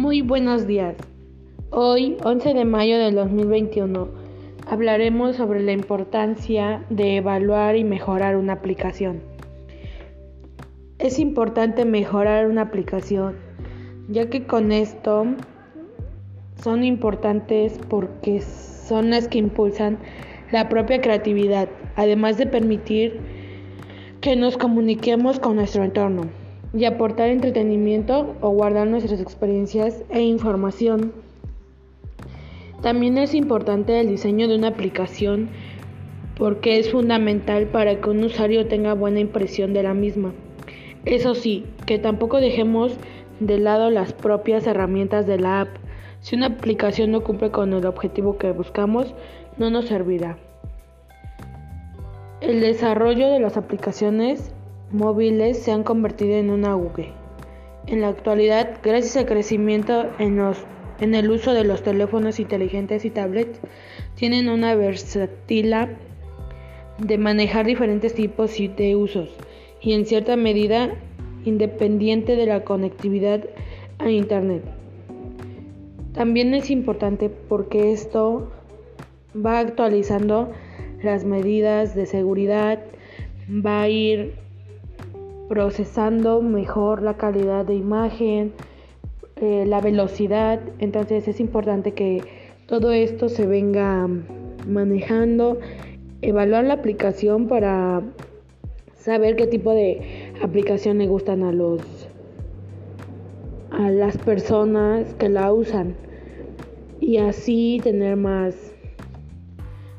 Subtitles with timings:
[0.00, 0.96] Muy buenos días.
[1.68, 4.08] Hoy, 11 de mayo del 2021,
[4.66, 9.20] hablaremos sobre la importancia de evaluar y mejorar una aplicación.
[10.98, 13.36] Es importante mejorar una aplicación,
[14.08, 15.26] ya que con esto
[16.62, 19.98] son importantes porque son las que impulsan
[20.50, 23.20] la propia creatividad, además de permitir
[24.22, 26.39] que nos comuniquemos con nuestro entorno
[26.72, 31.12] y aportar entretenimiento o guardar nuestras experiencias e información.
[32.82, 35.48] También es importante el diseño de una aplicación
[36.36, 40.32] porque es fundamental para que un usuario tenga buena impresión de la misma.
[41.04, 42.96] Eso sí, que tampoco dejemos
[43.40, 45.68] de lado las propias herramientas de la app.
[46.20, 49.14] Si una aplicación no cumple con el objetivo que buscamos,
[49.58, 50.38] no nos servirá.
[52.40, 54.54] El desarrollo de las aplicaciones
[54.92, 57.12] móviles se han convertido en un auge.
[57.86, 60.58] En la actualidad, gracias al crecimiento en, los,
[61.00, 63.60] en el uso de los teléfonos inteligentes y tablets,
[64.14, 65.88] tienen una versatilidad
[66.98, 69.30] de manejar diferentes tipos de usos
[69.80, 70.90] y en cierta medida
[71.44, 73.44] independiente de la conectividad
[73.98, 74.62] a Internet.
[76.12, 78.50] También es importante porque esto
[79.34, 80.50] va actualizando
[81.02, 82.82] las medidas de seguridad,
[83.48, 84.34] va a ir
[85.50, 88.52] procesando mejor la calidad de imagen,
[89.34, 90.60] eh, la velocidad.
[90.78, 92.22] Entonces es importante que
[92.66, 94.08] todo esto se venga
[94.68, 95.58] manejando,
[96.22, 98.00] evaluar la aplicación para
[98.94, 101.82] saber qué tipo de aplicación le gustan a los
[103.72, 105.96] a las personas que la usan
[107.00, 108.54] y así tener más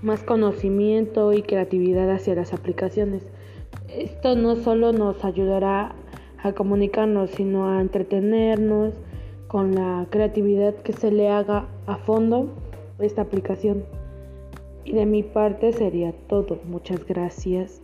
[0.00, 3.30] más conocimiento y creatividad hacia las aplicaciones.
[3.88, 5.94] Esto no solo nos ayudará
[6.42, 8.94] a comunicarnos, sino a entretenernos
[9.48, 12.48] con la creatividad que se le haga a fondo
[12.98, 13.84] esta aplicación.
[14.84, 16.58] Y de mi parte sería todo.
[16.64, 17.80] Muchas gracias.